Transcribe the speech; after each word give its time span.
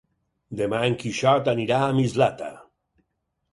Demà 0.61 0.79
en 0.87 0.95
Quixot 1.03 1.51
anirà 1.55 1.83
a 1.89 1.93
Mislata. 2.01 2.51